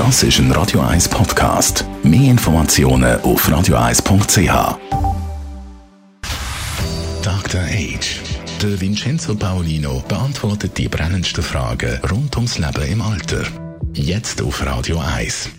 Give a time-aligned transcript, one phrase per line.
[0.00, 1.84] Das ist ein Radio 1 Podcast.
[2.02, 4.78] Mehr Informationen auf radio1.ch.
[7.22, 7.60] Dr.
[7.60, 8.20] Age.
[8.62, 13.44] Der Vincenzo Paolino beantwortet die brennendsten Fragen rund ums Leben im Alter.
[13.92, 15.50] Jetzt auf Radio 1.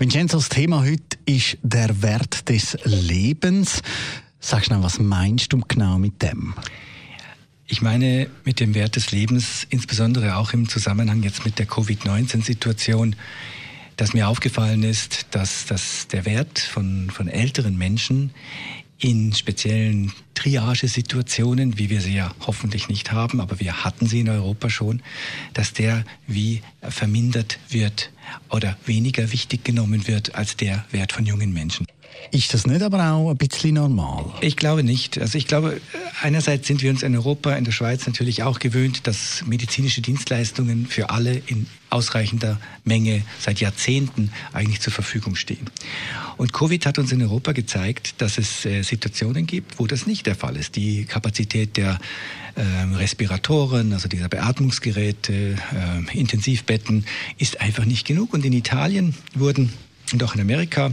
[0.00, 3.80] Vincenzo, das Thema heute ist der Wert des Lebens.
[4.40, 6.54] Sag schnell, was meinst du genau mit dem?
[7.68, 13.14] Ich meine mit dem Wert des Lebens, insbesondere auch im Zusammenhang jetzt mit der Covid-19-Situation,
[13.96, 18.30] dass mir aufgefallen ist, dass, dass der Wert von, von älteren Menschen
[18.98, 24.28] in speziellen Triage-Situationen, wie wir sie ja hoffentlich nicht haben, aber wir hatten sie in
[24.28, 25.02] Europa schon,
[25.52, 28.10] dass der wie vermindert wird
[28.50, 31.86] oder weniger wichtig genommen wird als der Wert von jungen Menschen.
[32.30, 34.24] Ist das nicht aber auch ein bisschen normal?
[34.40, 35.18] Ich glaube nicht.
[35.18, 35.80] Also ich glaube,
[36.22, 40.86] einerseits sind wir uns in Europa, in der Schweiz natürlich auch gewöhnt, dass medizinische Dienstleistungen
[40.86, 45.70] für alle in ausreichender Menge seit Jahrzehnten eigentlich zur Verfügung stehen.
[46.36, 50.26] Und Covid hat uns in Europa gezeigt, dass es äh, Situationen gibt, wo das nicht
[50.26, 50.74] der Fall ist.
[50.74, 52.00] Die Kapazität der
[52.56, 52.62] äh,
[52.96, 57.04] Respiratoren, also dieser Beatmungsgeräte, äh, Intensivbetten
[57.38, 58.13] ist einfach nicht genug.
[58.22, 59.72] Und in Italien wurden
[60.12, 60.92] und auch in Amerika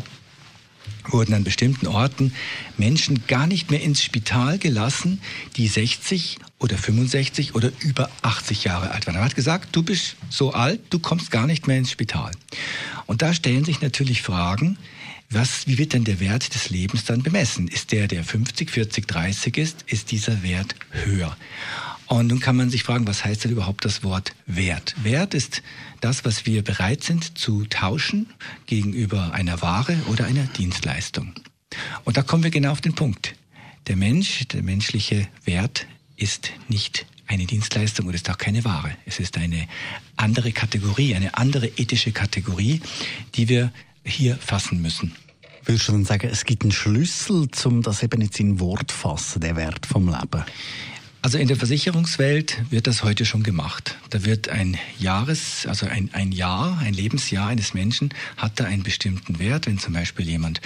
[1.10, 2.34] wurden an bestimmten Orten
[2.78, 5.22] Menschen gar nicht mehr ins Spital gelassen,
[5.58, 9.16] die 60 oder 65 oder über 80 Jahre alt waren.
[9.16, 12.32] Man hat gesagt, du bist so alt, du kommst gar nicht mehr ins Spital.
[13.08, 14.78] Und da stellen sich natürlich Fragen,
[15.30, 17.68] was, wie wird denn der Wert des Lebens dann bemessen?
[17.68, 21.38] Ist der, der 50, 40, 30 ist, ist dieser Wert höher?
[22.12, 24.96] Und nun kann man sich fragen, was heißt denn überhaupt das Wort Wert?
[25.02, 25.64] Wert ist
[26.02, 28.28] das, was wir bereit sind zu tauschen
[28.66, 31.32] gegenüber einer Ware oder einer Dienstleistung.
[32.04, 33.36] Und da kommen wir genau auf den Punkt.
[33.88, 35.88] Der Mensch, der menschliche Wert
[36.18, 38.92] ist nicht eine Dienstleistung oder ist auch keine Ware.
[39.06, 39.66] Es ist eine
[40.18, 42.82] andere Kategorie, eine andere ethische Kategorie,
[43.36, 43.72] die wir
[44.04, 45.16] hier fassen müssen.
[45.64, 49.40] Würdest du dann sagen, es gibt einen Schlüssel, um das eben jetzt in Wort fassen,
[49.40, 50.44] der Wert vom Leben?
[51.24, 53.96] Also in der Versicherungswelt wird das heute schon gemacht.
[54.10, 58.82] Da wird ein Jahres, also ein, ein Jahr, ein Lebensjahr eines Menschen hat da einen
[58.82, 59.68] bestimmten Wert.
[59.68, 60.62] Wenn zum Beispiel jemand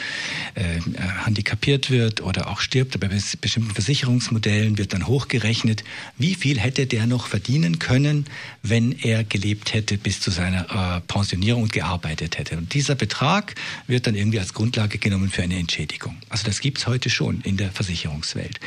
[0.53, 0.79] äh,
[1.25, 5.83] handicapiert wird oder auch stirbt, bei bestimmten Versicherungsmodellen wird dann hochgerechnet,
[6.17, 8.25] wie viel hätte der noch verdienen können,
[8.63, 12.57] wenn er gelebt hätte bis zu seiner äh, Pensionierung und gearbeitet hätte.
[12.57, 13.55] Und dieser Betrag
[13.87, 16.15] wird dann irgendwie als Grundlage genommen für eine Entschädigung.
[16.29, 18.61] Also das gibt's heute schon in der Versicherungswelt.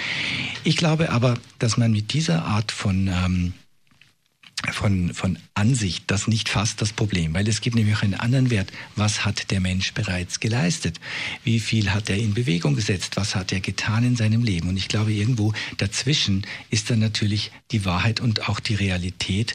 [0.64, 3.52] Ich glaube aber, dass man mit dieser Art von ähm,
[4.72, 8.50] von, von Ansicht das nicht fast das Problem, weil es gibt nämlich auch einen anderen
[8.50, 8.72] Wert.
[8.96, 10.98] Was hat der Mensch bereits geleistet?
[11.44, 13.16] Wie viel hat er in Bewegung gesetzt?
[13.16, 14.68] Was hat er getan in seinem Leben?
[14.68, 19.54] Und ich glaube, irgendwo dazwischen ist dann natürlich die Wahrheit und auch die Realität.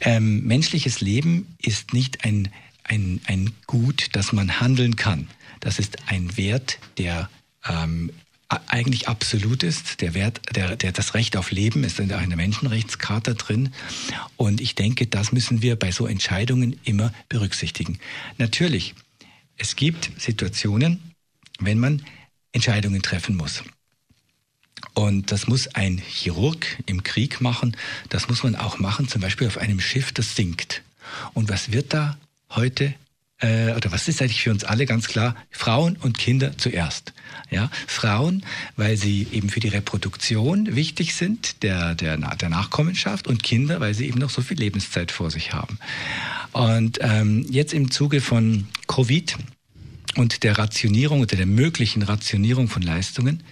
[0.00, 2.50] Ähm, menschliches Leben ist nicht ein,
[2.84, 5.28] ein, ein Gut, das man handeln kann.
[5.60, 7.30] Das ist ein Wert, der
[7.66, 8.10] ähm,
[8.48, 10.00] eigentlich absolut ist.
[10.00, 13.72] Der Wert, der, der, das Recht auf Leben ist in einer Menschenrechtscharta drin.
[14.36, 17.98] Und ich denke, das müssen wir bei so Entscheidungen immer berücksichtigen.
[18.38, 18.94] Natürlich,
[19.56, 21.14] es gibt Situationen,
[21.58, 22.04] wenn man
[22.52, 23.64] Entscheidungen treffen muss.
[24.94, 27.76] Und das muss ein Chirurg im Krieg machen.
[28.08, 30.82] Das muss man auch machen, zum Beispiel auf einem Schiff, das sinkt.
[31.34, 32.16] Und was wird da
[32.50, 32.94] heute
[33.38, 37.12] äh, oder was ist eigentlich für uns alle ganz klar, Frauen und Kinder zuerst.
[37.50, 38.44] Ja, Frauen,
[38.76, 43.94] weil sie eben für die Reproduktion wichtig sind, der, der, der Nachkommenschaft und Kinder, weil
[43.94, 45.78] sie eben noch so viel Lebenszeit vor sich haben.
[46.52, 49.36] Und ähm, jetzt im Zuge von Covid
[50.16, 53.42] und der Rationierung oder der möglichen Rationierung von Leistungen,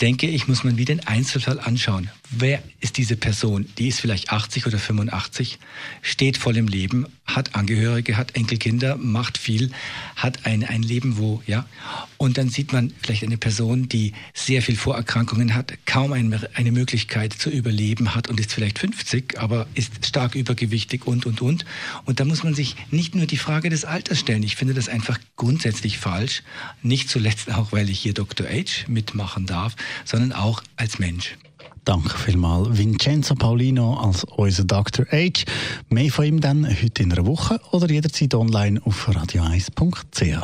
[0.00, 2.10] denke ich, muss man wie den Einzelfall anschauen.
[2.30, 3.66] Wer ist diese Person?
[3.78, 5.58] Die ist vielleicht 80 oder 85,
[6.02, 9.72] steht voll im Leben, hat Angehörige, hat Enkelkinder, macht viel,
[10.14, 11.66] hat ein, ein Leben, wo, ja.
[12.18, 16.70] Und dann sieht man vielleicht eine Person, die sehr viel Vorerkrankungen hat, kaum eine, eine
[16.70, 21.64] Möglichkeit zu überleben hat und ist vielleicht 50, aber ist stark übergewichtig und, und, und.
[22.04, 24.42] Und da muss man sich nicht nur die Frage des Alters stellen.
[24.42, 26.42] Ich finde das einfach grundsätzlich falsch.
[26.82, 28.46] Nicht zuletzt auch, weil ich hier Dr.
[28.46, 31.36] H mitmachen darf, sondern auch als Mensch.
[31.84, 35.06] Danke vielmals, Vincenzo Paulino als unser Dr.
[35.10, 35.44] H.
[35.88, 40.38] Mehr von ihm dann heute in einer Woche oder jederzeit online auf radio1.ch.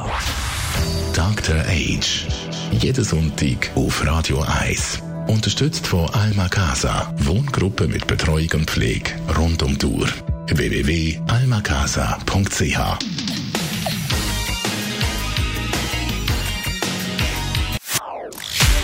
[1.14, 1.56] Dr.
[1.56, 2.00] H.
[2.80, 5.02] Jeden Sonntag auf Radio 1.
[5.28, 7.14] Unterstützt von Alma Casa.
[7.18, 10.08] Wohngruppe mit Betreuung und Pflege rund um die Uhr.
[10.48, 13.35] www.almacasa.ch